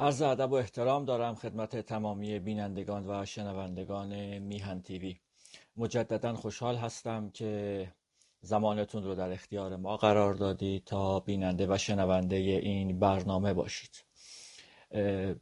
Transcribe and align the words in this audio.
عرض 0.00 0.22
ادب 0.22 0.52
و 0.52 0.54
احترام 0.54 1.04
دارم 1.04 1.34
خدمت 1.34 1.76
تمامی 1.76 2.38
بینندگان 2.38 3.04
و 3.08 3.24
شنوندگان 3.24 4.38
میهن 4.38 4.82
تیوی. 4.82 5.16
مجددا 5.76 6.34
خوشحال 6.34 6.76
هستم 6.76 7.30
که 7.30 7.92
زمانتون 8.40 9.04
رو 9.04 9.14
در 9.14 9.32
اختیار 9.32 9.76
ما 9.76 9.96
قرار 9.96 10.34
دادید 10.34 10.84
تا 10.84 11.20
بیننده 11.20 11.66
و 11.66 11.78
شنونده 11.78 12.36
این 12.36 12.98
برنامه 12.98 13.54
باشید. 13.54 14.04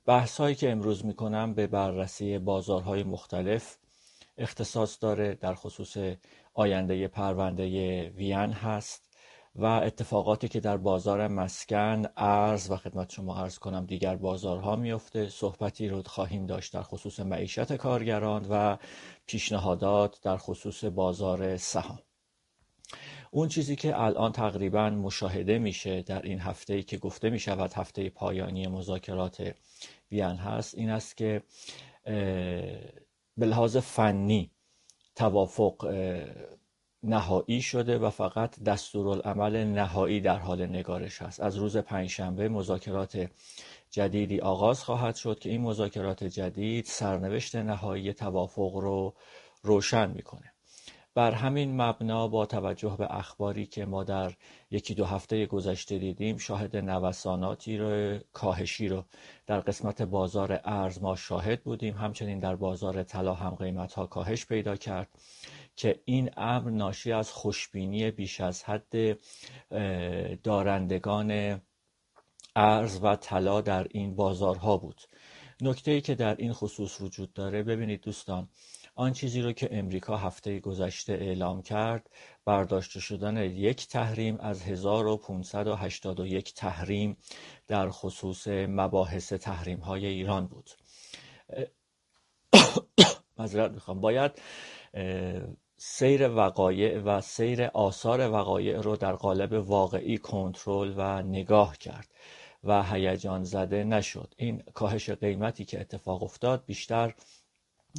بحث 0.06 0.40
هایی 0.40 0.54
که 0.54 0.70
امروز 0.70 1.04
می‌کنم 1.06 1.54
به 1.54 1.66
بررسی 1.66 2.38
بازارهای 2.38 3.02
مختلف 3.02 3.76
اختصاص 4.38 4.98
داره 5.00 5.34
در 5.34 5.54
خصوص 5.54 5.96
آینده 6.54 7.08
پرونده 7.08 7.64
وین 8.08 8.52
هست. 8.52 9.07
و 9.58 9.64
اتفاقاتی 9.64 10.48
که 10.48 10.60
در 10.60 10.76
بازار 10.76 11.28
مسکن 11.28 12.02
ارز 12.16 12.70
و 12.70 12.76
خدمت 12.76 13.10
شما 13.12 13.36
ارز 13.36 13.58
کنم 13.58 13.86
دیگر 13.86 14.16
بازارها 14.16 14.76
میفته. 14.76 15.28
صحبتی 15.28 15.88
رو 15.88 16.02
خواهیم 16.02 16.46
داشت 16.46 16.72
در 16.72 16.82
خصوص 16.82 17.20
معیشت 17.20 17.76
کارگران 17.76 18.46
و 18.50 18.76
پیشنهادات 19.26 20.20
در 20.22 20.36
خصوص 20.36 20.84
بازار 20.84 21.56
سهام. 21.56 21.98
اون 23.30 23.48
چیزی 23.48 23.76
که 23.76 24.00
الان 24.00 24.32
تقریبا 24.32 24.90
مشاهده 24.90 25.58
میشه 25.58 26.02
در 26.02 26.22
این 26.22 26.40
هفته 26.40 26.74
ای 26.74 26.82
که 26.82 26.96
گفته 26.98 27.30
می 27.30 27.38
شود 27.38 27.72
هفته 27.72 28.10
پایانی 28.10 28.66
مذاکرات 28.66 29.54
وین 30.12 30.36
هست 30.36 30.74
این 30.74 30.90
است 30.90 31.16
که 31.16 31.42
به 33.36 33.46
لحاظ 33.46 33.76
فنی 33.76 34.50
توافق 35.14 35.86
نهایی 37.02 37.62
شده 37.62 37.98
و 37.98 38.10
فقط 38.10 38.62
دستورالعمل 38.62 39.64
نهایی 39.64 40.20
در 40.20 40.38
حال 40.38 40.66
نگارش 40.66 41.22
است. 41.22 41.40
از 41.40 41.56
روز 41.56 41.76
پنجشنبه 41.76 42.48
مذاکرات 42.48 43.28
جدیدی 43.90 44.40
آغاز 44.40 44.84
خواهد 44.84 45.14
شد 45.14 45.38
که 45.38 45.50
این 45.50 45.60
مذاکرات 45.60 46.24
جدید 46.24 46.84
سرنوشت 46.84 47.56
نهایی 47.56 48.12
توافق 48.12 48.76
رو 48.76 49.14
روشن 49.62 50.10
می‌کنه. 50.10 50.52
بر 51.14 51.30
همین 51.32 51.82
مبنا 51.82 52.28
با 52.28 52.46
توجه 52.46 52.96
به 52.98 53.16
اخباری 53.16 53.66
که 53.66 53.84
ما 53.84 54.04
در 54.04 54.32
یکی 54.70 54.94
دو 54.94 55.04
هفته 55.04 55.46
گذشته 55.46 55.98
دیدیم 55.98 56.36
شاهد 56.36 56.76
نوساناتی 56.76 57.78
رو 57.78 58.18
کاهشی 58.32 58.88
رو 58.88 59.04
در 59.46 59.60
قسمت 59.60 60.02
بازار 60.02 60.60
ارز 60.64 61.02
ما 61.02 61.16
شاهد 61.16 61.62
بودیم. 61.62 61.94
همچنین 61.94 62.38
در 62.38 62.56
بازار 62.56 63.02
طلا 63.02 63.34
هم 63.34 63.54
قیمت 63.54 63.92
ها 63.92 64.06
کاهش 64.06 64.46
پیدا 64.46 64.76
کرد. 64.76 65.08
که 65.78 66.00
این 66.04 66.30
امر 66.36 66.70
ناشی 66.70 67.12
از 67.12 67.32
خوشبینی 67.32 68.10
بیش 68.10 68.40
از 68.40 68.64
حد 68.64 69.18
دارندگان 70.42 71.60
ارز 72.56 72.98
و 73.02 73.16
طلا 73.16 73.60
در 73.60 73.86
این 73.90 74.16
بازارها 74.16 74.76
بود. 74.76 75.00
نکته 75.60 75.90
ای 75.90 76.00
که 76.00 76.14
در 76.14 76.36
این 76.36 76.52
خصوص 76.52 77.00
وجود 77.00 77.32
داره 77.32 77.62
ببینید 77.62 78.00
دوستان 78.00 78.48
آن 78.94 79.12
چیزی 79.12 79.42
رو 79.42 79.52
که 79.52 79.68
امریکا 79.72 80.16
هفته 80.16 80.60
گذشته 80.60 81.12
اعلام 81.12 81.62
کرد 81.62 82.10
برداشته 82.44 83.00
شدن 83.00 83.36
یک 83.36 83.88
تحریم 83.88 84.38
از 84.40 84.62
1581 84.62 86.54
تحریم 86.54 87.16
در 87.66 87.90
خصوص 87.90 88.48
مباحث 88.48 89.32
تحریم 89.32 89.78
های 89.78 90.06
ایران 90.06 90.46
بود. 90.46 90.70
مذرت 93.38 93.70
می‌خوام. 93.70 94.00
باید 94.00 94.32
سیر 95.80 96.28
وقایع 96.28 96.98
و 96.98 97.20
سیر 97.20 97.64
آثار 97.64 98.30
وقایع 98.30 98.80
رو 98.80 98.96
در 98.96 99.12
قالب 99.12 99.52
واقعی 99.52 100.18
کنترل 100.18 100.94
و 100.96 101.22
نگاه 101.22 101.78
کرد 101.78 102.08
و 102.64 102.82
هیجان 102.82 103.44
زده 103.44 103.84
نشد. 103.84 104.34
این 104.36 104.62
کاهش 104.74 105.10
قیمتی 105.10 105.64
که 105.64 105.80
اتفاق 105.80 106.22
افتاد 106.22 106.64
بیشتر 106.66 107.14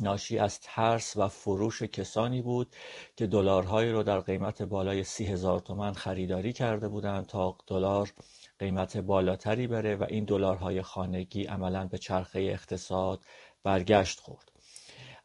ناشی 0.01 0.38
از 0.39 0.59
ترس 0.59 1.18
و 1.18 1.28
فروش 1.28 1.84
کسانی 1.84 2.41
بود 2.41 2.75
که 3.16 3.28
دلارهایی 3.28 3.91
رو 3.91 4.03
در 4.03 4.19
قیمت 4.19 4.62
بالای 4.62 5.03
سی 5.03 5.25
هزار 5.25 5.59
تومن 5.59 5.94
خریداری 5.94 6.53
کرده 6.53 6.88
بودند 6.88 7.25
تا 7.25 7.57
دلار 7.68 8.13
قیمت 8.59 8.97
بالاتری 8.97 9.68
بره 9.68 9.95
و 9.95 10.06
این 10.09 10.25
دلارهای 10.25 10.81
خانگی 10.81 11.44
عملا 11.44 11.88
به 11.88 11.97
چرخه 11.97 12.39
اقتصاد 12.39 13.19
برگشت 13.63 14.19
خورد. 14.19 14.58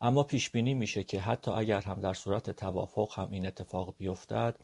اما 0.04 0.22
پیش 0.22 0.50
بینی 0.50 0.75
میشه 0.75 1.04
که 1.04 1.20
حتی 1.20 1.50
اگر 1.50 1.81
هم 1.81 2.00
در 2.00 2.15
صورت 2.15 2.50
توافق 2.50 3.12
هم 3.16 3.28
این 3.31 3.47
اتفاق 3.47 3.94
بیفتد 3.98 4.56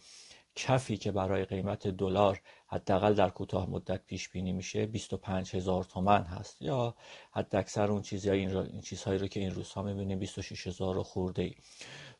کفی 0.54 0.96
که 0.96 1.12
برای 1.12 1.44
قیمت 1.44 1.88
دلار 1.88 2.40
حداقل 2.66 3.14
در 3.14 3.30
کوتاه 3.30 3.70
مدت 3.70 4.06
پیش 4.06 4.28
بینی 4.28 4.52
میشه 4.52 4.86
25 4.86 5.54
هزار 5.54 5.84
تومن 5.84 6.22
هست. 6.22 6.62
یا 6.62 6.94
حد 7.32 7.56
اکثر 7.56 7.90
اون 7.92 8.02
چیزهایی 8.02 8.40
این, 8.40 8.56
این 8.56 8.80
چیزهایی 8.80 9.18
رو 9.18 9.26
که 9.26 9.40
این 9.40 9.50
روزها 9.50 9.82
می‌بینیم 9.82 10.18
26 10.18 10.66
هزار 10.66 11.02
خورده 11.02 11.42
ای 11.42 11.54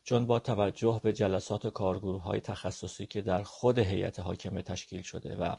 چون 0.03 0.25
با 0.25 0.39
توجه 0.39 0.99
به 1.03 1.13
جلسات 1.13 1.67
کارگروه 1.67 2.23
های 2.23 2.39
تخصصی 2.39 3.05
که 3.05 3.21
در 3.21 3.43
خود 3.43 3.79
هیئت 3.79 4.19
حاکمه 4.19 4.61
تشکیل 4.61 5.01
شده 5.01 5.35
و 5.35 5.55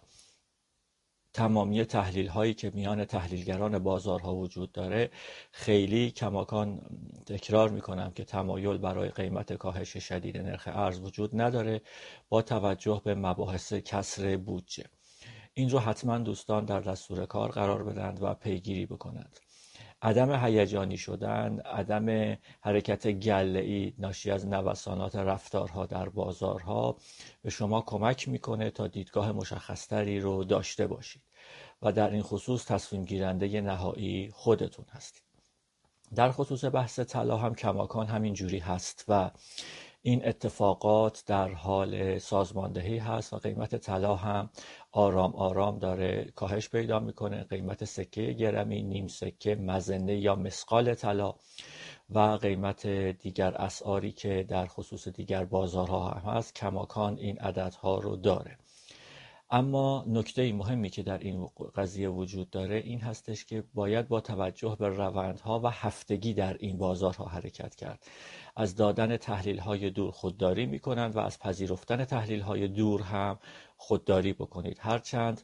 تمامی 1.35 1.85
تحلیل 1.85 2.29
هایی 2.29 2.55
که 2.55 2.71
میان 2.75 3.05
تحلیلگران 3.05 3.79
بازارها 3.79 4.35
وجود 4.35 4.73
داره 4.73 5.11
خیلی 5.53 6.11
کماکان 6.11 6.81
تکرار 7.27 7.71
می‌کنم 7.71 8.11
که 8.11 8.25
تمایل 8.25 8.79
برای 8.79 9.09
قیمت 9.09 9.53
کاهش 9.53 9.97
شدید 9.97 10.39
نرخ 10.39 10.69
ارز 10.73 11.01
وجود 11.01 11.41
نداره 11.41 11.81
با 12.29 12.43
توجه 12.43 13.03
به 13.05 13.15
مباحث 13.15 13.73
کسر 13.73 14.37
بودجه. 14.37 14.85
این 15.55 15.71
رو 15.71 15.79
حتما 15.79 16.19
دوستان 16.19 16.65
در 16.65 16.81
دستور 16.81 17.27
کار 17.27 17.51
قرار 17.51 17.85
بدند 17.85 18.23
و 18.23 18.35
پیگیری 18.35 18.87
بکنند. 18.87 19.41
عدم 20.03 20.45
هیجانی 20.45 20.97
شدن 20.97 21.61
عدم 21.61 22.37
حرکت 22.61 23.07
گله 23.07 23.93
ناشی 23.99 24.31
از 24.31 24.47
نوسانات 24.47 25.17
رفتارها 25.17 25.87
در 25.87 26.09
بازارها 26.09 26.97
به 27.43 27.51
شما 27.51 27.81
کمک 27.81 28.29
می‌کنه 28.29 28.71
تا 28.71 28.87
دیدگاه 28.87 29.33
مشخصتری 29.33 30.21
رو 30.21 30.45
داشته 30.45 30.87
باشید. 30.87 31.23
و 31.83 31.93
در 31.93 32.11
این 32.11 32.23
خصوص 32.23 32.67
تصمیم 32.67 33.05
گیرنده 33.05 33.61
نهایی 33.61 34.31
خودتون 34.35 34.85
هستید. 34.91 35.23
در 36.15 36.31
خصوص 36.31 36.65
بحث 36.65 37.01
طلا 37.01 37.37
هم 37.37 37.55
کماکان 37.55 38.07
همین 38.07 38.35
جوری 38.35 38.59
هست 38.59 39.05
و 39.09 39.31
این 40.05 40.29
اتفاقات 40.29 41.25
در 41.27 41.49
حال 41.49 42.19
سازماندهی 42.19 42.99
هست 42.99 43.33
و 43.33 43.37
قیمت 43.37 43.77
طلا 43.77 44.17
هم 44.17 44.51
آرام 44.93 45.35
آرام 45.35 45.79
داره 45.79 46.33
کاهش 46.37 46.69
پیدا 46.69 46.99
می‌کنه 46.99 47.45
قیمت 47.45 47.85
سکه 47.85 48.33
گرمی 48.33 48.83
نیم 48.83 49.09
سکه 49.09 49.55
مزنه 49.55 50.17
یا 50.17 50.35
مسقال 50.35 50.95
طلا 50.95 51.35
و 52.11 52.19
قیمت 52.21 52.87
دیگر 52.87 53.55
اسعاری 53.55 54.13
که 54.13 54.47
در 54.49 54.67
خصوص 54.67 55.09
دیگر 55.09 55.45
بازارها 55.45 56.09
هم 56.09 56.31
هست 56.31 56.55
کماکان 56.55 57.19
این 57.19 57.39
عددها 57.39 57.99
رو 57.99 58.17
داره. 58.17 58.59
اما 59.55 60.05
نکته 60.07 60.53
مهمی 60.53 60.91
که 60.91 61.03
در 61.03 61.19
این 61.19 61.49
قضیه 61.75 62.09
وجود 62.09 62.51
داره 62.51 62.77
این 62.77 63.01
هستش 63.01 63.45
که 63.45 63.65
باید 63.75 64.09
با 64.09 64.21
توجه 64.21 64.77
به 64.79 64.89
روندها 64.89 65.61
و 65.61 65.67
هفتگی 65.67 66.35
در 66.35 66.57
این 66.61 66.79
بازارها 66.79 67.25
حرکت 67.25 67.75
کرد. 67.75 68.07
از 68.57 68.77
دادن 68.77 69.17
تحلیل 69.17 69.59
های 69.59 69.91
دور 69.91 70.11
خودداری 70.11 70.67
می 70.67 70.79
کنند 70.79 71.17
و 71.17 71.19
از 71.19 71.39
پذیرفتن 71.39 72.05
تحلیل 72.05 72.41
های 72.41 72.69
دور 72.69 73.03
هم 73.03 73.39
خودداری 73.77 74.33
بکنید. 74.33 74.79
هرچند 74.81 75.43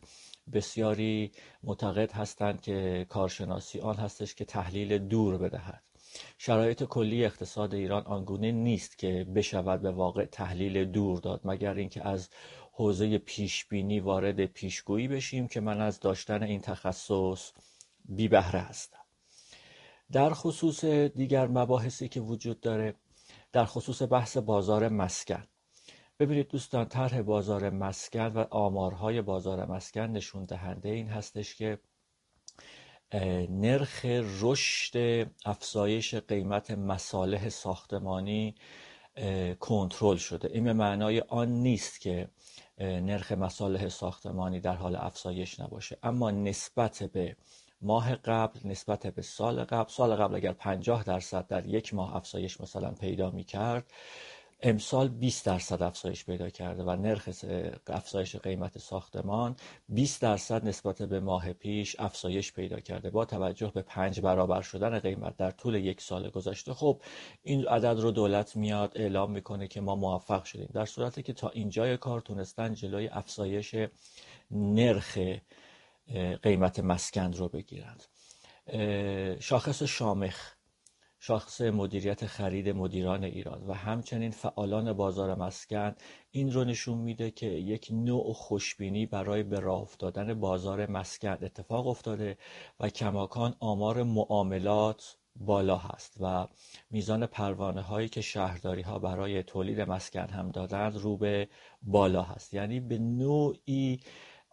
بسیاری 0.53 1.33
معتقد 1.63 2.13
هستند 2.13 2.61
که 2.61 3.07
کارشناسی 3.09 3.81
آن 3.81 3.97
هستش 3.97 4.35
که 4.35 4.45
تحلیل 4.45 4.99
دور 4.99 5.39
بدهد. 5.39 5.83
شرایط 6.39 6.85
کلی 6.85 7.25
اقتصاد 7.25 7.75
ایران 7.75 8.03
آنگونه 8.03 8.53
نیست 8.53 8.99
که 8.99 9.27
بشود 9.35 9.83
به 9.83 9.91
واقع 9.91 10.25
تحلیل 10.25 10.85
دور 10.85 11.21
داد 11.21 11.41
مگر 11.45 11.75
اینکه 11.75 12.09
از 12.09 12.29
حوزه 12.79 13.19
پیشبینی 13.19 14.01
وارد 14.01 14.47
پیشگویی 14.47 15.09
بشیم 15.09 15.49
که 15.49 15.61
من 15.61 15.81
از 15.81 16.01
داشتن 16.01 16.43
این 16.43 16.61
تخصص 16.61 17.53
بی 18.05 18.29
بهره 18.29 18.61
هستم. 18.61 18.99
در 20.13 20.31
خصوص 20.31 20.85
دیگر 20.85 21.47
مباحثی 21.47 22.09
که 22.09 22.21
وجود 22.21 22.61
داره 22.61 22.95
در 23.53 23.65
خصوص 23.65 24.03
بحث 24.03 24.37
بازار 24.37 24.89
مسکن. 24.89 25.47
ببینید 26.19 26.49
دوستان 26.49 26.89
طرح 26.89 27.23
بازار 27.23 27.71
مسکن 27.71 28.27
و 28.27 28.45
آمارهای 28.51 29.23
بازار 29.23 29.67
مسکن 29.67 30.07
نشون 30.07 30.45
دهنده 30.45 30.89
این 30.89 31.09
هستش 31.09 31.55
که 31.55 31.79
نرخ 33.51 34.05
رشد 34.41 35.27
افزایش 35.45 36.15
قیمت 36.15 36.71
مصالح 36.71 37.49
ساختمانی 37.49 38.55
کنترل 39.61 40.17
شده. 40.17 40.51
این 40.53 40.65
به 40.65 40.73
معنای 40.73 41.21
آن 41.21 41.49
نیست 41.49 42.01
که 42.01 42.29
نرخ 42.81 43.33
مصالح 43.33 43.89
ساختمانی 43.89 44.61
در 44.61 44.75
حال 44.75 44.97
افزایش 44.97 45.61
نباشه. 45.61 45.99
اما 46.03 46.31
نسبت 46.31 47.03
به 47.03 47.37
ماه 47.83 48.15
قبل 48.15 48.61
نسبت 48.65 49.07
به 49.07 49.23
سال 49.23 49.65
قبل 49.65 49.91
سال 49.91 50.17
قبل 50.17 50.35
اگر 50.35 50.53
50 50.53 51.05
درصد 51.05 51.47
در 51.47 51.67
یک 51.67 51.95
ماه 51.95 52.17
افزایش 52.17 52.61
مثلا 52.61 52.91
پیدا 52.91 53.31
می 53.31 53.45
کرد 53.45 53.93
امسال 54.63 55.09
20 55.09 55.47
درصد 55.47 55.83
افزایش 55.83 56.25
پیدا 56.25 56.51
کرده 56.51 56.83
و 56.83 56.97
نرخ 56.97 57.29
افزایش 57.87 58.37
قیمت 58.37 58.79
ساختمان 58.79 59.57
20 59.89 60.23
درصد 60.23 60.69
نسبت 60.69 61.03
به 61.03 61.21
ماه 61.21 61.53
پیش 61.53 61.97
افزایش 61.99 62.53
پیدا 62.53 62.81
کرده. 62.81 63.11
با 63.11 63.25
توجه 63.25 63.73
به 63.75 63.83
پنج 63.83 64.21
برابر 64.21 64.63
شدن 64.63 64.99
قیمت 64.99 65.37
در 65.37 65.51
طول 65.51 65.75
یک 65.75 66.01
سال 66.01 66.31
گذشته 66.31 66.75
خب 66.75 67.03
این 67.43 67.67
عدد 67.69 68.01
رو 68.01 68.11
دولت 68.11 68.57
میاد 68.57 68.93
اعلام 68.95 69.31
می‌کنه 69.31 69.69
که 69.69 69.81
ما 69.81 69.95
موفق 69.97 70.45
شدیم. 70.45 70.71
در 70.75 70.87
صورتی 70.87 71.23
که 71.23 71.33
تا 71.33 71.49
اینجای 71.49 71.97
کار 71.97 72.21
تونستن 72.21 72.75
جلوی 72.75 73.09
افزایش 73.09 73.75
نرخ 74.51 75.19
قیمت 76.43 76.81
مسکن 76.81 77.33
رو 77.33 77.49
بگیرند. 77.49 78.05
شاخص 79.41 79.83
شامخ 79.83 80.58
شاخص 81.21 81.61
مدیریت 81.61 82.27
خرید 82.27 82.69
مدیران 82.69 83.25
ایران 83.25 83.67
و 83.67 83.73
همچنین 83.73 84.31
فعالان 84.31 84.93
بازار 84.93 85.35
مسکن 85.35 85.95
این 86.31 86.53
رو 86.53 86.65
نشون 86.65 86.99
میده 86.99 87.31
که 87.31 87.47
یک 87.47 87.89
نوع 87.93 88.33
خوشبینی 88.33 89.07
برای 89.07 89.43
به 89.43 89.61
راه 89.61 89.81
افتادن 89.81 90.35
بازار 90.41 90.91
مسکن 90.91 91.39
اتفاق 91.43 91.87
افتاده 91.87 92.39
و 92.81 92.89
کماکان 92.89 93.55
آمار 93.61 94.03
معاملات 94.03 95.17
بالا 95.37 95.77
هست 95.77 96.17
و 96.21 96.47
میزان 96.91 97.27
پروانه 97.27 97.81
هایی 97.81 98.09
که 98.09 98.21
شهرداری 98.21 98.83
ها 98.83 98.99
برای 98.99 99.43
تولید 99.43 99.81
مسکن 99.81 100.29
هم 100.31 100.51
دادند 100.51 100.97
رو 100.97 101.17
به 101.17 101.49
بالا 101.83 102.23
هست. 102.23 102.55
یعنی 102.55 102.81
به 102.81 102.99
نوعی 102.99 104.01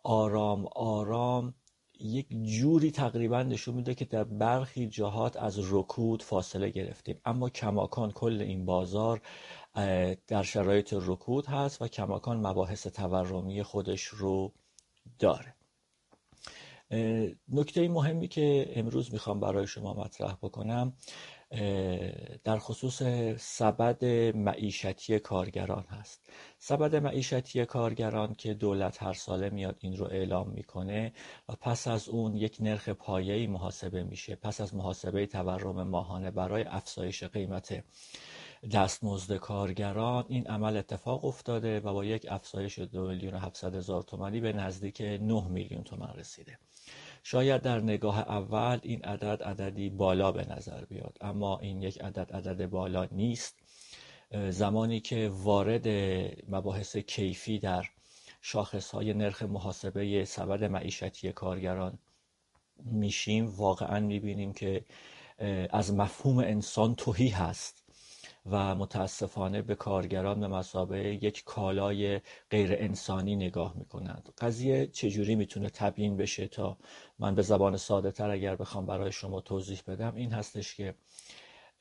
آرام 0.03 0.65
آرام 0.75 1.53
یک 1.99 2.27
جوری 2.43 2.91
تقریبا 2.91 3.43
نشون 3.43 3.75
میده 3.75 3.95
که 3.95 4.05
در 4.05 4.23
برخی 4.23 4.87
جهات 4.87 5.37
از 5.37 5.73
رکود 5.73 6.23
فاصله 6.23 6.69
گرفتیم. 6.69 7.21
اما 7.25 7.49
کماکان 7.49 8.11
کل 8.11 8.41
این 8.41 8.65
بازار 8.65 9.21
در 10.27 10.43
شرایط 10.43 10.93
رکود 10.97 11.45
هست 11.45 11.81
و 11.81 11.87
کماکان 11.87 12.47
مباحث 12.47 12.87
تورمی 12.87 13.63
خودش 13.63 14.03
رو 14.03 14.51
داره. 15.19 15.55
نکته 17.49 17.87
مهمی 17.87 18.27
که 18.27 18.71
امروز 18.75 19.13
می‌خوام 19.13 19.39
برای 19.39 19.67
شما 19.67 19.93
مطرح 19.93 20.33
بکنم 20.41 20.93
در 22.43 22.59
خصوص 22.59 23.03
سبد 23.37 24.05
معیشتی 24.35 25.19
کارگران 25.19 25.85
هست. 25.89 26.29
سبد 26.59 26.95
معیشتی 26.95 27.65
کارگران 27.65 28.35
که 28.35 28.53
دولت 28.53 29.03
هر 29.03 29.13
ساله 29.13 29.49
میاد 29.49 29.77
این 29.79 29.97
رو 29.97 30.05
اعلام 30.05 30.49
می‌کنه 30.49 31.13
و 31.49 31.53
پس 31.61 31.87
از 31.87 32.09
اون 32.09 32.35
یک 32.35 32.57
نرخ 32.59 32.89
پایه‌ای 32.89 33.47
محاسبه 33.47 34.03
میشه. 34.03 34.35
پس 34.35 34.61
از 34.61 34.75
محاسبه 34.75 35.25
تورم 35.25 35.83
ماهانه 35.87 36.31
برای 36.31 36.63
افزایش 36.63 37.23
قیمت 37.23 37.83
دستمزد 38.71 39.35
کارگران 39.35 40.25
این 40.27 40.47
عمل 40.47 40.77
اتفاق 40.77 41.25
افتاده 41.25 41.79
و 41.79 41.93
با 41.93 42.05
یک 42.05 42.25
افزایش 42.29 42.79
دو 42.79 43.07
میلیون 43.07 43.33
و 43.33 43.39
هزار 43.63 44.03
تومانی 44.03 44.39
به 44.39 44.53
نزدیک 44.53 45.01
9 45.01 45.47
میلیون 45.47 45.83
تومن 45.83 46.13
رسیده. 46.15 46.57
شاید 47.23 47.61
در 47.61 47.79
نگاه 47.79 48.19
اول 48.19 48.79
این 48.81 49.01
عدد 49.01 49.43
عددی 49.43 49.89
بالا 49.89 50.31
به 50.31 50.45
نظر 50.49 50.85
بیاد 50.85 51.17
اما 51.21 51.59
این 51.59 51.81
یک 51.81 52.01
عدد 52.01 52.31
عدد 52.31 52.69
بالا 52.69 53.07
نیست. 53.11 53.55
زمانی 54.49 54.99
که 54.99 55.31
وارد 55.33 55.87
مباحث 56.49 56.97
کیفی 56.97 57.59
در 57.59 57.85
شاخص 58.41 58.91
های 58.91 59.13
نرخ 59.13 59.43
محاسبه 59.43 60.25
سبد 60.25 60.63
معیشتی 60.63 61.31
کارگران 61.31 61.99
میشیم 62.83 63.45
واقعا 63.45 63.99
می‌بینیم 63.99 64.53
که 64.53 64.85
از 65.69 65.93
مفهوم 65.93 66.37
انسان 66.37 66.95
توهی 66.95 67.29
هست. 67.29 67.84
و 68.45 68.75
متاسفانه 68.75 69.61
به 69.61 69.75
کارگران 69.75 70.39
به 70.39 70.47
مسابقه 70.47 71.23
یک 71.23 71.43
کالای 71.43 72.21
غیر 72.49 72.73
انسانی 72.73 73.35
نگاه 73.35 73.73
می‌کنند. 73.77 74.33
قضیه 74.37 74.87
چجوری 74.87 75.35
می‌تونه 75.35 75.69
تبیین 75.69 76.17
بشه 76.17 76.47
تا 76.47 76.77
من 77.19 77.35
به 77.35 77.41
زبان 77.41 77.77
ساده 77.77 78.11
تر 78.11 78.29
اگر 78.29 78.55
بخوام 78.55 78.85
برای 78.85 79.11
شما 79.11 79.41
توضیح 79.41 79.81
بدم؟ 79.87 80.15
این 80.15 80.31
هستش 80.33 80.75
که 80.75 80.95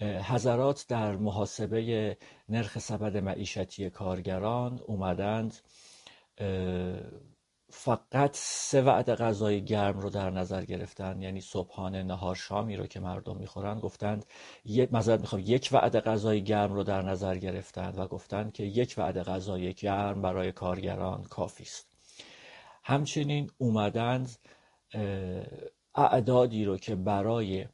حضرات 0.01 0.87
در 0.89 1.17
محاسبه 1.17 2.17
نرخ 2.49 2.79
سبد 2.79 3.17
معیشتی 3.17 3.91
کارگران 3.91 4.81
اومدند 4.87 5.55
فقط 7.77 8.31
سه 8.37 8.83
وعده 8.83 9.15
غذای 9.15 9.65
گرم 9.65 9.99
رو 9.99 10.11
در 10.11 10.31
نظر 10.31 10.65
گرفتن 10.65 11.23
یعنی 11.23 11.41
صبحانه 11.41 12.03
نهار 12.03 12.35
شامی 12.35 12.77
رو 12.77 12.87
که 12.87 13.01
مردم 13.01 13.37
می‌خورن 13.37 13.81
گفتند 13.81 14.27
یک 14.65 14.95
مزد 14.95 15.21
می‌خوام 15.21 15.43
یک 15.47 15.69
وعده 15.73 16.01
غذای 16.01 16.45
گرم 16.45 16.73
رو 16.73 16.83
در 16.83 17.03
نظر 17.03 17.37
گرفتند 17.37 17.99
و 17.99 18.07
گفتند 18.07 18.53
که 18.53 18.65
یک 18.65 18.95
وعده 18.99 19.23
غذای 19.23 19.75
گرم 19.75 20.23
برای 20.23 20.53
کارگران 20.53 21.23
کافی 21.23 21.63
است. 21.63 21.89
همچنین 22.85 23.51
اومدند 23.59 24.37
اعدادی 25.95 26.65
رو 26.65 26.79
که 26.79 26.95
برای 26.95 27.67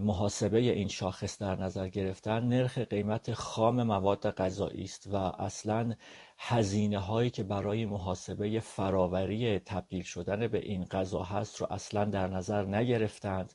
محاسبه 0.00 0.58
این 0.58 0.88
شاخص 0.88 1.38
در 1.38 1.56
نظر 1.56 1.88
گرفتن 1.88 2.44
نرخ 2.44 2.78
قیمت 2.78 3.32
خام 3.32 3.82
مواد 3.82 4.30
غذایی 4.30 4.84
است 4.84 5.06
و 5.06 5.16
اصلا 5.16 5.94
هزینه 6.38 6.98
هایی 6.98 7.30
که 7.30 7.42
برای 7.42 7.86
محاسبه 7.86 8.60
فراوری 8.60 9.58
تبدیل 9.58 10.02
شدن 10.02 10.46
به 10.46 10.58
این 10.58 10.84
غذا 10.84 11.22
هست 11.22 11.60
رو 11.60 11.66
اصلا 11.70 12.04
در 12.04 12.28
نظر 12.28 12.64
نگرفتند 12.64 13.52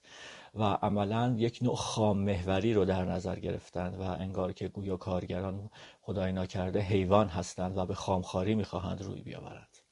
و 0.55 0.63
عملا 0.63 1.35
یک 1.37 1.59
نوع 1.61 1.75
خام 1.75 2.17
محوری 2.17 2.73
رو 2.73 2.85
در 2.85 3.05
نظر 3.05 3.39
گرفتند 3.39 3.99
و 3.99 4.01
انگار 4.01 4.53
که 4.53 4.67
گویا 4.67 4.97
کارگران 4.97 5.69
خدای 6.01 6.31
ناکرده 6.31 6.79
حیوان 6.79 7.27
هستند 7.27 7.77
و 7.77 7.85
به 7.85 7.93
خامخاری 7.93 8.55
می‌خواهند 8.55 9.01
روی 9.01 9.21
بیاورند. 9.21 9.88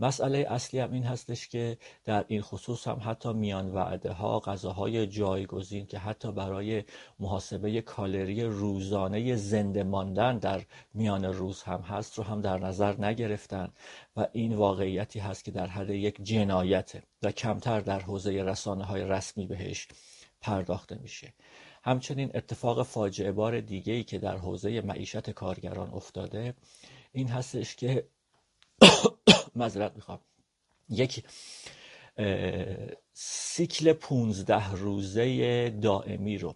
مسئله 0.00 0.46
اصلی 0.50 0.80
هم 0.80 0.92
این 0.92 1.04
هستش 1.04 1.48
که 1.48 1.78
در 2.04 2.24
این 2.28 2.42
خصوص 2.42 2.88
هم 2.88 3.00
حتی 3.04 3.32
میان 3.32 3.74
وعده 3.74 4.12
ها 4.12 4.40
غذاهای 4.40 5.06
جایگزین 5.06 5.86
که 5.86 5.98
حتی 5.98 6.32
برای 6.32 6.84
محاسبه 7.18 7.80
کالری 7.80 8.42
روزانه 8.42 9.36
زنده 9.36 9.82
ماندن 9.82 10.38
در 10.38 10.62
میان 10.94 11.24
روز 11.24 11.62
هم 11.62 11.80
هست 11.80 12.18
رو 12.18 12.24
هم 12.24 12.40
در 12.40 12.58
نظر 12.58 13.04
نگرفتن 13.04 13.72
و 14.16 14.26
این 14.32 14.54
واقعیتی 14.54 15.18
هست 15.18 15.44
که 15.44 15.50
در 15.50 15.66
حد 15.66 15.90
یک 15.90 16.22
جنایته 16.22 17.02
و 17.22 17.32
کمتر 17.32 17.80
در 17.80 18.00
حوزه 18.00 18.42
رسانه 18.42 18.84
های 18.84 19.04
رسمی 19.04 19.46
بهش 19.46 19.88
پرداخته 20.40 20.98
میشه. 21.02 21.32
همچنین 21.84 22.30
اتفاق 22.34 22.82
فاجعه 22.82 23.32
بار 23.32 23.60
دیگه 23.60 24.02
که 24.02 24.18
در 24.18 24.36
حوزه 24.36 24.80
معیشت 24.80 25.30
کارگران 25.30 25.90
افتاده 25.90 26.54
این 27.12 27.28
هستش 27.28 27.76
که 27.76 28.08
مذرت 29.56 29.92
می‌خوام. 29.94 30.20
یک 30.88 31.24
سیکل 33.12 33.92
پونزده 33.92 34.72
روزه 34.72 35.70
دائمی 35.70 36.38
رو 36.38 36.54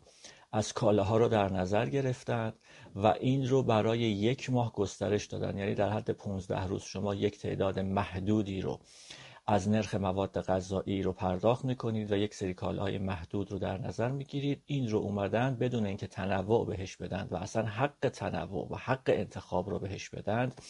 از 0.52 0.72
کالاها 0.72 1.16
رو 1.16 1.28
در 1.28 1.52
نظر 1.52 1.88
گرفتند 1.88 2.54
و 2.96 3.06
این 3.06 3.48
رو 3.48 3.62
برای 3.62 3.98
یک 3.98 4.50
ماه 4.50 4.72
گسترش 4.72 5.26
دادن. 5.26 5.58
یعنی 5.58 5.74
در 5.74 5.88
حد 5.90 6.10
15 6.10 6.66
روز 6.66 6.82
شما 6.82 7.14
یک 7.14 7.38
تعداد 7.38 7.78
محدودی 7.78 8.60
رو 8.60 8.80
از 9.46 9.68
نرخ 9.68 9.94
مواد 9.94 10.40
غذایی 10.40 11.02
رو 11.02 11.12
پرداخت 11.12 11.64
می‌کنید 11.64 12.12
و 12.12 12.16
یک 12.16 12.34
سری 12.34 12.54
کالاهای 12.54 12.98
محدود 12.98 13.52
رو 13.52 13.58
در 13.58 13.78
نظر 13.78 14.10
می‌گیرید. 14.10 14.62
این 14.66 14.90
رو 14.90 14.98
اومدن 14.98 15.56
بدون 15.56 15.86
اینکه 15.86 16.06
تنوع 16.06 16.66
بهش 16.66 16.96
بدند 16.96 17.32
و 17.32 17.36
اصلا 17.36 17.66
حق 17.66 18.08
تنوع 18.08 18.68
و 18.70 18.76
حق 18.76 19.02
انتخاب 19.06 19.70
رو 19.70 19.78
بهش 19.78 20.08
بدند 20.08 20.60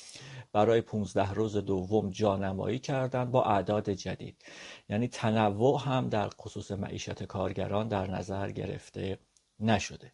برای 0.53 0.81
15 0.81 1.33
روز 1.33 1.57
دوم 1.57 2.11
جانمایی 2.11 2.79
کردند 2.79 3.31
با 3.31 3.45
اعداد 3.45 3.91
جدید. 3.91 4.45
یعنی 4.89 5.09
تنوع 5.09 5.81
هم 5.85 6.09
در 6.09 6.29
خصوص 6.29 6.71
معیشت 6.71 7.25
کارگران 7.25 7.89
در 7.89 8.11
نظر 8.11 8.51
گرفته 8.51 9.19
نشده. 9.61 10.13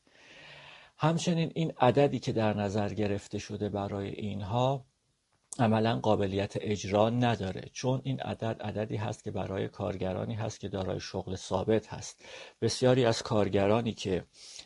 همچنین 0.99 1.53
این 1.55 1.73
عددی 1.81 2.19
که 2.19 2.33
در 2.33 2.55
نظر 2.55 2.89
گرفته 2.89 3.39
شده 3.39 3.69
برای 3.69 4.09
اینها 4.09 4.85
عملا 5.61 5.99
قابلیت 5.99 6.55
اجرا 6.61 7.11
نداره 7.11 7.71
چون 7.73 8.01
این 8.05 8.21
عدد 8.21 8.63
عددی 8.63 8.97
هست 8.97 9.25
که 9.25 9.31
برای 9.31 9.69
کارگرانی 9.69 10.35
هست 10.35 10.61
که 10.61 10.69
دارای 10.69 11.01
شغل 11.01 11.37
ثابت 11.37 11.87
هست. 11.87 12.25
بسیاری 12.61 13.05
از 13.05 13.23
کارگرانی 13.23 13.93
که 13.93 14.25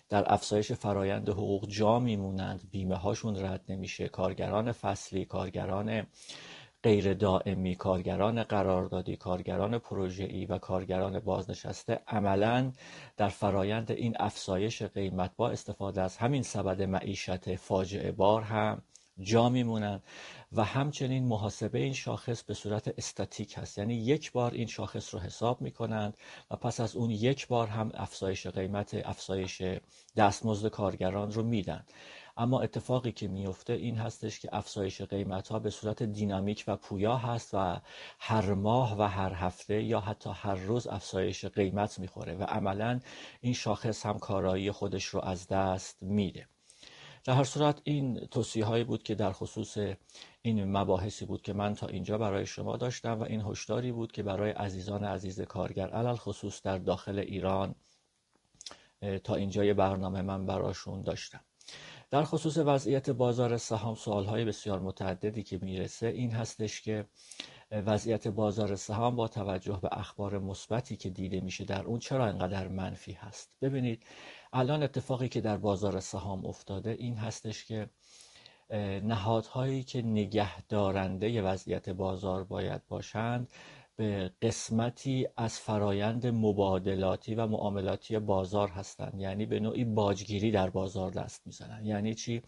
در 0.09 0.33
افزایش 0.33 0.73
فرایند 0.73 1.29
حقوق 1.29 1.67
جا 1.69 1.99
میمونند 1.99 2.69
بیمه 2.71 2.97
هاشون 2.97 3.45
رد 3.45 3.65
نمیشه. 3.69 4.09
کارگران 4.09 4.73
فصلی 4.73 5.25
کارگران 5.25 6.07
غیر 6.83 7.15
دائمی 7.15 7.77
کارگران 7.77 8.43
قراردادی 8.43 9.17
کارگران 9.17 9.79
پروژه‌ای 9.79 10.47
و 10.47 10.59
کارگران 10.59 11.19
بازنشسته 11.19 12.01
عملا 12.09 12.73
در 13.17 13.29
فرایند 13.29 13.91
این 13.91 14.17
افزایش 14.19 14.83
قیمت 14.83 15.31
با 15.37 15.51
استفاده 15.51 16.03
از 16.03 16.17
همین 16.17 16.43
سبد 16.43 16.83
معیشت 16.83 17.57
فاجعه 17.57 18.13
بار 18.13 18.43
هم 18.43 18.83
جا 19.23 19.49
میمونن. 19.49 20.01
و 20.53 20.65
همچنین 20.65 21.25
محاسبه 21.25 21.79
این 21.79 21.93
شاخص 21.93 22.43
به 22.43 22.55
صورت 22.55 22.89
استاتیک 22.99 23.55
هست. 23.59 23.79
یعنی 23.79 23.95
یک 23.95 24.33
بار 24.33 24.53
این 24.53 24.67
شاخص 24.67 25.15
رو 25.15 25.21
حساب 25.21 25.61
می‌کنند 25.61 26.17
و 26.51 26.57
پس 26.57 26.81
از 26.81 26.97
اون 26.97 27.11
یک 27.11 27.49
بار 27.49 27.67
هم 27.67 27.91
افزایش 27.95 28.47
قیمت 28.47 28.95
افزایش 28.95 29.63
دستمزد 30.17 30.69
کارگران 30.69 31.33
رو 31.33 31.43
میدن. 31.43 31.85
اما 32.37 32.61
اتفاقی 32.61 33.13
که 33.13 33.29
میفته 33.29 33.73
این 33.73 33.97
هستش 33.97 34.41
که 34.41 34.49
افزایش 34.53 35.03
قیمت 35.03 35.49
ها 35.49 35.59
به 35.59 35.71
صورت 35.71 36.03
دینامیک 36.03 36.65
و 36.67 36.77
پویا 36.77 37.17
هست 37.17 37.51
و 37.55 37.81
هر 38.19 38.55
ماه 38.55 38.99
و 38.99 39.03
هر 39.03 39.33
هفته 39.35 39.83
یا 39.83 40.01
حتی 40.01 40.31
هر 40.35 40.55
روز 40.55 40.87
افزایش 40.87 41.45
قیمت 41.45 41.99
می‌خوره 41.99 42.35
و 42.35 42.43
عملا 42.43 43.01
این 43.41 43.55
شاخص 43.55 44.07
هم 44.07 44.19
کارایی 44.19 44.73
خودش 44.73 45.05
رو 45.05 45.21
از 45.25 45.49
دست 45.49 46.03
میده. 46.03 46.47
در 47.25 47.35
هر 47.35 47.45
صورت 47.45 47.81
این 47.85 48.27
توصیه 48.27 48.65
هایی 48.65 48.85
بود 48.85 49.03
که 49.03 49.15
در 49.15 49.33
خصوص 49.33 49.79
این 50.43 50.77
مباحثی 50.77 51.27
بود 51.27 51.43
که 51.43 51.53
من 51.53 51.75
تا 51.75 51.87
اینجا 51.87 52.19
برای 52.19 52.47
شما 52.47 52.77
داشتم 52.77 53.21
و 53.21 53.23
این 53.23 53.41
هشداری 53.41 53.93
بود 53.93 54.13
که 54.13 54.23
برای 54.23 54.51
عزیزان 54.51 55.05
عزیز 55.05 55.41
کارگر 55.41 55.89
علل 55.89 56.17
خصوص 56.17 56.63
در 56.63 56.79
داخل 56.79 57.19
ایران 57.19 57.75
تا 59.25 59.35
اینجای 59.35 59.75
برنامه 59.75 60.23
من 60.23 60.47
براشون 60.47 61.03
داشتم. 61.03 61.41
در 62.11 62.25
خصوص 62.25 62.59
وضعیت 62.59 63.11
بازار 63.11 63.57
سهام 63.57 63.97
های 64.07 64.45
بسیار 64.45 64.81
متعددی 64.81 65.43
که 65.43 65.59
می‌رسه 65.63 66.07
این 66.07 66.31
هستش 66.31 66.83
که 66.83 67.07
وضعیت 67.73 68.29
بازار 68.29 68.77
سهام 68.77 69.17
با 69.17 69.29
توجه 69.29 69.79
به 69.83 69.89
اخبار 69.93 70.39
مثبتی 70.39 70.97
که 70.97 71.11
دیده 71.11 71.41
میشه 71.41 71.65
در 71.65 71.83
اون 71.83 71.99
چرا 71.99 72.27
اینقدر 72.27 72.69
منفی 72.69 73.13
هست؟ 73.13 73.51
ببینید 73.63 74.03
الان 74.53 74.83
اتفاقی 74.83 75.29
که 75.29 75.41
در 75.41 75.57
بازار 75.57 76.01
سهام 76.01 76.47
افتاده 76.47 76.91
این 76.91 77.17
هستش 77.17 77.65
که 77.65 77.91
نهادهایی 79.03 79.83
که 79.83 80.03
نگهدارنده 80.03 81.43
وضعیت 81.43 81.89
بازار 81.89 82.45
باید 82.45 82.83
باشند 82.89 83.49
به 83.97 84.33
قسمتی 84.43 85.29
از 85.37 85.59
فرایند 85.59 86.27
مبادلاتی 86.27 87.35
و 87.35 87.47
معاملاتی 87.47 88.19
بازار 88.19 88.69
هستند. 88.69 89.21
یعنی 89.21 89.47
به 89.47 89.61
نوعی 89.61 89.85
باجگیری 89.85 90.51
در 90.51 90.71
بازار 90.71 91.11
دست 91.11 91.47
می‌زنند. 91.47 91.87
یعنی 91.87 92.15
چی؟ 92.15 92.43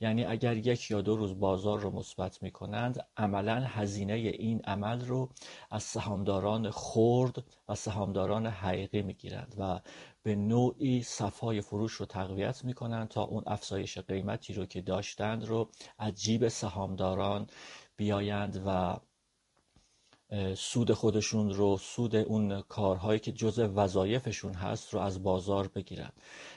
یعنی 0.00 0.24
اگر 0.24 0.56
یک 0.56 0.90
یا 0.90 1.00
دو 1.00 1.16
روز 1.16 1.40
بازار 1.40 1.80
رو 1.80 1.90
مثبت 1.90 2.42
می‌کنند 2.42 3.06
عملا 3.16 3.60
هزینه 3.60 4.12
این 4.12 4.60
عمل 4.64 5.00
رو 5.00 5.28
از 5.70 5.82
سهامداران 5.82 6.70
خرد 6.70 7.44
و 7.68 7.74
سهامداران 7.74 8.46
حقیقی 8.46 9.02
می‌گیرند 9.02 9.54
و 9.58 9.80
به 10.22 10.36
نوعی 10.36 11.02
صفای 11.02 11.60
فروش 11.60 11.92
رو 11.92 12.06
تقویت 12.06 12.64
می‌کنند 12.64 13.08
تا 13.08 13.22
اون 13.22 13.42
افزایش 13.46 13.98
قیمتی 13.98 14.52
رو 14.54 14.66
که 14.66 14.80
داشتند 14.80 15.44
رو 15.44 15.68
از 15.98 16.14
جیب 16.14 16.48
سهامداران 16.48 17.46
بیایند 17.96 18.62
و 18.66 18.96
سود 20.56 20.92
خودشون 20.92 21.50
رو 21.50 21.76
سود 21.76 22.16
اون 22.16 22.60
کارهایی 22.60 23.20
که 23.20 23.32
جز 23.32 23.58
وظایفشون 23.58 24.54
هست 24.54 24.94
رو 24.94 25.00
از 25.00 25.22
بازار 25.22 25.68
بگیرن. 25.68 26.10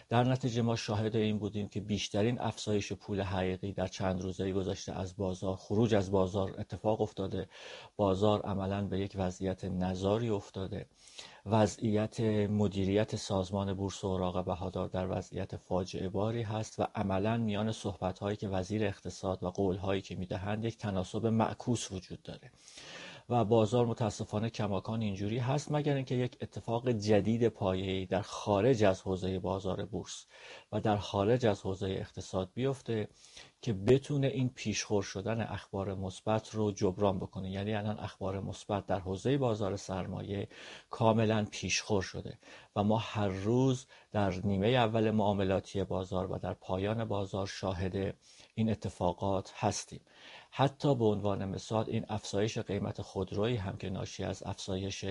در 0.10 0.24
نتیجه 0.24 0.62
ما 0.62 0.76
شاهد 0.76 1.16
این 1.16 1.38
بودیم 1.40 1.68
که 1.70 1.80
بیشترین 1.80 2.42
افزایش 2.42 2.94
پول 2.94 3.22
حقیقی 3.22 3.74
در 3.74 3.88
چند 3.88 4.22
روزه 4.22 4.52
گذشته 4.52 5.00
از 5.00 5.16
بازار 5.18 5.56
خروج 5.56 5.96
از 5.96 6.12
بازار 6.12 6.56
اتفاق 6.58 7.02
افتاده. 7.02 7.50
بازار 7.96 8.42
عملا 8.42 8.82
به 8.88 9.00
یک 9.00 9.14
وضعیت 9.16 9.66
نظاری 9.66 10.30
افتاده. 10.30 10.86
وضعیت 11.46 12.20
مدیریت 12.50 13.16
سازمان 13.16 13.74
بورس 13.74 14.06
اوراق 14.06 14.46
بهادار 14.46 14.88
در 14.88 15.18
وضعیت 15.18 15.56
فاجعه 15.58 16.10
باری 16.10 16.42
هست 16.42 16.80
و 16.80 16.88
عملا 16.96 17.38
میان 17.38 17.72
صحبت 17.72 18.20
هایی 18.20 18.38
که 18.38 18.48
وزیر 18.48 18.86
اقتصاد 18.86 19.44
و 19.44 19.50
قول 19.50 19.78
هایی 19.78 20.02
که 20.02 20.16
می‌دهند 20.16 20.66
یک 20.66 20.78
تناسب 20.78 21.26
معکوس 21.26 21.92
وجود 21.92 22.24
داره. 22.24 22.52
و 23.30 23.46
بازار 23.46 23.86
متاسفانه 23.86 24.50
کماکان 24.50 25.02
اینجوری 25.02 25.38
هست 25.38 25.72
مگر 25.72 25.96
اینکه 25.96 26.16
یک 26.16 26.38
اتفاق 26.42 26.90
جدید 26.90 27.48
پایه‌ای 27.48 28.06
در 28.06 28.22
خارج 28.22 28.84
از 28.84 29.02
حوزه 29.02 29.40
بازار 29.40 29.86
بورس 29.86 30.26
و 30.72 30.82
در 30.82 30.98
خارج 30.98 31.46
از 31.46 31.62
حوزه 31.62 31.88
اقتصاد 31.88 32.52
بیفته 32.54 33.08
که 33.62 33.74
بتونه 33.74 34.28
این 34.28 34.50
پیشخور 34.50 35.04
شدن 35.04 35.42
اخبار 35.42 35.94
مثبت 35.94 36.56
رو 36.56 36.72
جبران 36.72 37.20
بکنه. 37.20 37.52
یعنی 37.52 37.74
الان 37.74 38.00
اخبار 38.00 38.40
مثبت 38.40 38.86
در 38.86 39.00
حوزه 39.00 39.38
بازار 39.38 39.76
سرمایه 39.76 40.48
کاملا 40.90 41.46
پیشخور 41.52 42.02
شده 42.02 42.40
و 42.76 42.84
ما 42.84 42.98
هر 42.98 43.28
روز 43.28 43.88
در 44.12 44.34
نیمه 44.44 44.68
اول 44.68 45.12
معاملاتی 45.12 45.84
بازار 45.84 46.32
و 46.32 46.38
در 46.38 46.54
پایان 46.54 47.06
بازار 47.06 47.48
شاهد 47.48 48.16
این 48.56 48.70
اتفاقات 48.70 49.54
هستیم. 49.56 50.02
حتی 50.56 50.96
به 50.96 51.06
عنوان 51.06 51.46
مثال 51.46 51.86
این 51.88 52.06
افزایش 52.10 52.58
قیمت 52.58 53.02
خودرویی 53.02 53.56
هم 53.56 53.78
که 53.78 53.90
ناشی 53.90 54.24
از 54.24 54.44
افزایش 54.46 55.06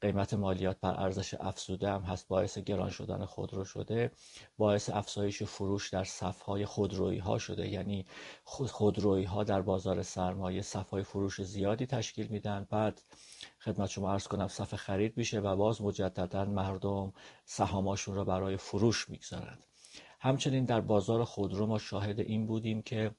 قیمت 0.00 0.34
مالیات 0.34 0.80
بر 0.80 1.00
ارزش 1.00 1.34
افزوده 1.34 1.90
هم 1.90 2.02
هست 2.02 2.28
باعث 2.28 2.58
گران 2.58 2.90
شدن 2.90 3.24
خودرو 3.24 3.64
شده 3.64 4.10
باعث 4.58 4.90
افزایش 4.90 5.42
فروش 5.42 5.90
در 5.90 6.04
صفهای 6.04 6.66
خودرویی 6.66 7.18
ها 7.18 7.38
شده. 7.38 7.68
یعنی 7.68 8.06
خودرویی 8.44 9.24
ها 9.24 9.44
در 9.44 9.62
بازار 9.62 10.02
سرمایه 10.02 10.62
صفهای 10.62 11.02
فروش 11.02 11.42
زیادی 11.42 11.86
تشکیل 11.86 12.26
میدن. 12.26 12.66
بعد 12.70 13.02
خدمت 13.60 13.90
شما 13.90 14.12
ارز 14.12 14.26
کنم 14.26 14.48
صف 14.48 14.74
خرید 14.74 15.16
میشه 15.16 15.40
و 15.40 15.56
باز 15.56 15.82
مجددا 15.82 16.44
مردم 16.44 17.12
سهاماشون 17.44 18.14
را 18.14 18.24
برای 18.24 18.56
فروش 18.56 19.10
می‌گذارند 19.10 19.66
همچنین 20.20 20.64
در 20.64 20.80
بازار 20.80 21.24
خودرو 21.24 21.66
ما 21.66 21.78
شاهد 21.78 22.20
این 22.20 22.46
بودیم 22.46 22.82
که 22.82 23.14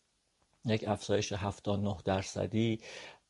یک 0.65 0.88
افزایش 0.88 1.34
79 1.34 1.98
درصدی 2.06 2.80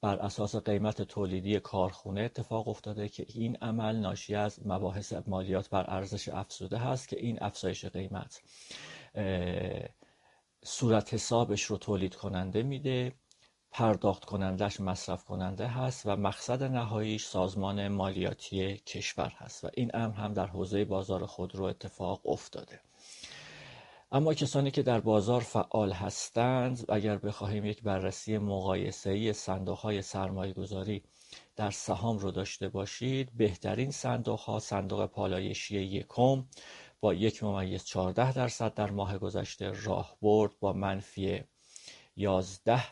بر 0.02 0.20
اساس 0.20 0.56
قیمت 0.56 1.02
تولیدی 1.02 1.60
کارخونه 1.60 2.22
اتفاق 2.22 2.68
افتاده 2.68 3.10
که 3.10 3.26
این 3.30 3.56
عمل 3.56 3.96
ناشی 3.96 4.36
از 4.36 4.60
مباحث 4.68 5.14
مالیات 5.28 5.70
بر 5.70 5.86
ارزش 5.88 6.30
افزوده 6.30 6.78
هست 6.78 7.08
که 7.08 7.20
این 7.20 7.38
افزایش 7.44 7.86
قیمت 7.86 8.42
صورت 10.64 11.14
حسابش 11.14 11.64
رو 11.64 11.78
تولید 11.78 12.16
کننده 12.16 12.64
میده 12.64 13.14
پرداخت 13.72 14.26
کنندش 14.26 14.80
مصرف 14.80 15.26
کننده 15.26 15.68
هست 15.68 16.06
و 16.06 16.16
مقصد 16.16 16.64
نهاییش 16.64 17.26
سازمان 17.26 17.88
مالیاتی 17.88 18.78
کشور 18.78 19.34
هست 19.38 19.64
و 19.66 19.70
این 19.74 19.92
امر 19.94 20.16
هم 20.16 20.34
در 20.34 20.48
حوزه 20.48 20.86
بازار 20.86 21.26
خودرو 21.26 21.64
اتفاق 21.66 22.30
افتاده. 22.30 22.80
اما 24.14 24.34
کسانی 24.34 24.72
که 24.72 24.84
در 24.84 25.00
بازار 25.00 25.42
فعال 25.42 25.92
هستند 25.92 26.86
اگر 26.90 27.18
بخواهیم 27.18 27.66
یک 27.66 27.84
بررسی 27.84 28.38
مقایسه‌ای 28.38 29.34
صندوق‌های 29.34 30.02
سرمایه‌گذاری 30.02 31.04
در 31.56 31.72
سهام 31.72 32.18
رو 32.18 32.32
داشته 32.32 32.70
باشید 32.70 33.32
بهترین 33.38 33.92
صندوق 33.92 34.40
ها 34.40 34.60
صندوق 34.60 35.06
پالایشی 35.06 35.80
یکم 35.80 36.46
با 37.00 37.14
یک 37.14 37.44
ممیز 37.44 37.86
14 37.86 38.34
درصد 38.34 38.74
در 38.74 38.90
ماه 38.92 39.18
گذشته 39.18 39.72
راه 39.84 40.18
برد 40.22 40.52
با 40.60 40.74
منفی 40.74 41.44
11 42.16 42.84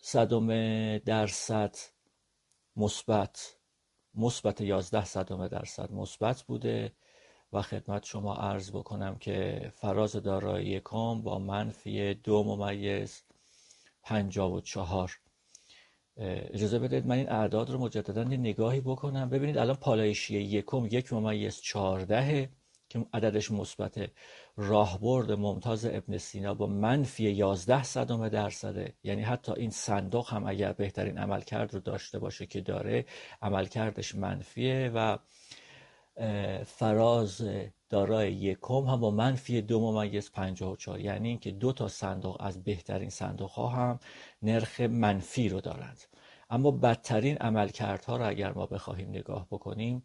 صدم 0.00 0.48
درصد 0.98 1.76
مثبت 2.76 3.56
مثبت 4.14 4.60
11 4.60 5.04
صدم 5.04 5.48
درصد 5.48 5.92
مثبت 5.92 6.42
بوده. 6.42 6.92
و 7.56 7.62
خدمت 7.62 8.04
شما 8.04 8.34
عرض 8.34 8.70
بکنم 8.70 9.16
که 9.18 9.70
فراز 9.74 10.12
دارایی 10.12 10.66
یکم 10.66 11.22
با 11.22 11.38
منفی 11.38 12.14
دو 12.14 12.44
ممیز 12.44 13.22
پنجاب 14.02 14.52
و 14.52 14.60
چهار. 14.60 15.18
اجازه 16.16 16.78
بدید 16.78 17.06
من 17.06 17.16
این 17.16 17.28
اعداد 17.28 17.70
رو 17.70 17.78
مجددا 17.78 18.24
نگاهی 18.24 18.80
بکنم. 18.80 19.28
ببینید 19.30 19.58
الان 19.58 19.76
پالایشی 19.76 20.38
یکم 20.38 20.86
یک 20.90 21.12
ممیز 21.12 21.60
چهارده 21.60 22.50
که 22.88 23.06
عددش 23.12 23.50
مثبت 23.50 24.10
راهبرد 24.56 25.32
ممتاز 25.32 25.84
ابن 25.84 26.18
سینا 26.18 26.54
با 26.54 26.66
منفی 26.66 27.30
11 27.30 27.82
صدم 27.82 28.28
درصده. 28.28 28.94
یعنی 29.04 29.22
حتی 29.22 29.52
این 29.52 29.70
صندوق 29.70 30.30
هم 30.32 30.46
اگر 30.46 30.72
بهترین 30.72 31.18
عملکرد 31.18 31.74
رو 31.74 31.80
داشته 31.80 32.18
باشه 32.18 32.46
که 32.46 32.60
داره 32.60 33.06
عملکردش 33.42 34.14
منفیه 34.14 34.90
و 34.94 35.18
فراز 36.66 37.48
دارای 37.88 38.32
یکم 38.32 38.84
هم 38.84 39.00
با 39.00 39.10
منفی 39.10 39.62
دو 39.62 39.80
ممیز 39.80 40.30
54 40.30 41.00
یعنی 41.00 41.28
اینکه 41.28 41.50
دو 41.50 41.72
تا 41.72 41.88
صندوق 41.88 42.36
از 42.40 42.64
بهترین 42.64 43.10
صندوق 43.10 43.50
ها 43.50 43.68
هم 43.68 43.98
نرخ 44.42 44.80
منفی 44.80 45.48
رو 45.48 45.60
دارند. 45.60 46.02
اما 46.50 46.70
بدترین 46.70 47.36
عملکردها 47.36 48.16
رو 48.16 48.28
اگر 48.28 48.52
ما 48.52 48.66
بخواهیم 48.66 49.08
نگاه 49.08 49.46
بکنیم 49.50 50.02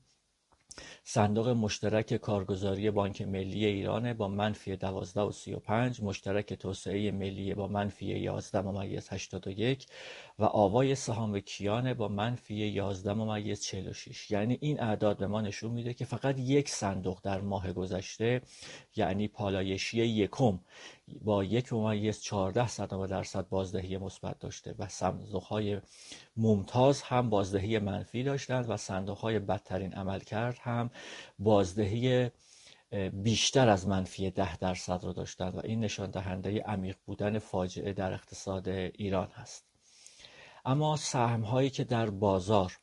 صندوق 1.03 1.49
مشترک 1.49 2.13
کارگزاری 2.13 2.91
بانک 2.91 3.21
ملی 3.21 3.65
ایران 3.65 4.13
با 4.13 4.27
منفی 4.27 4.75
12 4.75 5.21
و 5.21 5.31
35 5.31 6.03
مشترک 6.03 6.53
توسعه 6.53 7.11
ملی 7.11 7.53
با 7.53 7.67
منفی 7.67 8.05
11 8.05 8.61
ممیز 8.61 9.09
81 9.09 9.87
و 10.41 10.45
آوای 10.45 10.95
سهام 10.95 11.39
کیان 11.39 11.93
با 11.93 12.07
منفی 12.07 12.55
11 12.55 13.13
ممیز 13.13 13.61
46 13.61 14.31
یعنی 14.31 14.57
این 14.61 14.79
اعداد 14.79 15.17
به 15.17 15.27
ما 15.27 15.41
نشون 15.41 15.71
میده 15.71 15.93
که 15.93 16.05
فقط 16.05 16.39
یک 16.39 16.69
صندوق 16.69 17.19
در 17.23 17.41
ماه 17.41 17.73
گذشته 17.73 18.41
یعنی 18.95 19.27
پالایشی 19.27 19.97
یکم 19.97 20.59
با 21.21 21.43
یک 21.43 21.73
ممیز 21.73 22.21
14 22.21 22.67
صدام 22.67 23.07
درصد 23.07 23.49
بازدهی 23.49 23.97
مثبت 23.97 24.39
داشته 24.39 24.75
و 24.79 24.87
صندوق 24.87 25.43
های 25.43 25.81
ممتاز 26.37 27.01
هم 27.01 27.29
بازدهی 27.29 27.79
منفی 27.79 28.23
داشتند 28.23 28.69
و 28.69 28.77
صندوق 28.77 29.17
های 29.17 29.39
بدترین 29.39 29.93
عمل 29.93 30.19
کرد 30.19 30.57
هم 30.61 30.89
بازدهی 31.39 32.29
بیشتر 33.13 33.69
از 33.69 33.87
منفی 33.87 34.31
ده 34.31 34.57
درصد 34.57 35.03
رو 35.03 35.13
داشتند 35.13 35.55
و 35.55 35.61
این 35.63 35.79
نشان 35.79 36.11
دهنده 36.11 36.61
عمیق 36.61 36.95
بودن 37.05 37.39
فاجعه 37.39 37.93
در 37.93 38.13
اقتصاد 38.13 38.69
ایران 38.69 39.27
هست. 39.33 39.70
اما 40.65 40.95
سهم 40.95 41.41
هایی 41.41 41.69
که 41.69 41.83
در 41.83 42.09
بازار 42.09 42.79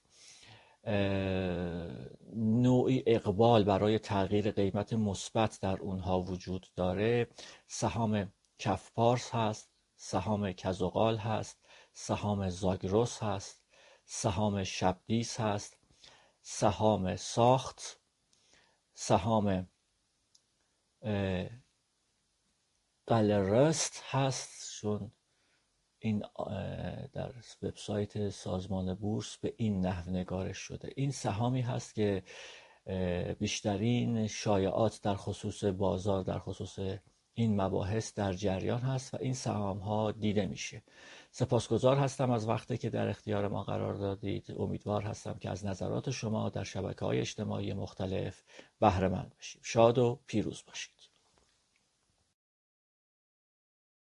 نوعی 2.35 3.03
اقبال 3.07 3.65
برای 3.65 3.99
تغییر 3.99 4.51
قیمت 4.51 4.93
مثبت 4.93 5.59
در 5.61 5.77
اونها 5.77 6.21
وجود 6.21 6.67
داره. 6.77 7.29
سهام 7.67 8.33
کفپارس 8.59 9.35
هست 9.35 9.71
سهام 9.97 10.53
کزوقال 10.53 11.17
هست 11.17 11.67
سهام 11.93 12.49
زاگروس 12.49 13.23
هست 13.23 13.63
سهام 14.05 14.65
شبدیس 14.65 15.41
هست 15.41 15.79
سهام 16.43 17.17
ساخت 17.17 18.01
سهام 18.95 19.69
قلرست 23.07 24.03
هست 24.11 24.81
چون 24.81 25.13
این 25.99 26.25
در 27.13 27.33
وبسایت 27.63 28.29
سازمان 28.29 28.95
بورس 28.95 29.37
به 29.37 29.55
این 29.57 29.87
نحو 29.87 30.11
نگارش 30.11 30.59
شده. 30.59 30.93
این 30.97 31.11
سهامی 31.11 31.61
هست 31.61 31.95
که 31.95 32.23
بیشترین 33.39 34.27
شایعات 34.27 35.01
در 35.03 35.15
خصوص 35.15 35.65
بازار 35.65 36.23
در 36.23 36.39
خصوص 36.39 36.79
این 37.35 37.61
مباحث 37.61 38.15
در 38.15 38.33
جریان 38.33 38.81
هست 38.81 39.15
و 39.15 39.17
این 39.21 39.35
سهام 39.35 39.79
ها 39.79 40.13
دیده 40.13 40.47
میشه. 40.47 40.83
سپاسگزار 41.31 41.97
هستم 41.97 42.31
از 42.31 42.49
وقتی 42.49 42.79
که 42.79 42.91
در 42.91 43.09
اختیار 43.09 43.49
ما 43.49 43.63
قرار 43.63 43.95
دادید. 43.95 44.55
امیدوار 44.59 45.03
هستم 45.03 45.35
که 45.35 45.51
از 45.51 45.67
نظرات 45.67 46.11
شما 46.11 46.49
در 46.49 46.65
شبکه 46.65 47.05
های 47.05 47.21
اجتماعی 47.21 47.73
مختلف 47.73 48.43
بهره 48.81 49.09
مند 49.09 49.35
بشیم. 49.39 49.61
شاد 49.65 49.99
و 49.99 50.21
پیروز 50.27 50.63
باشید. 50.67 50.98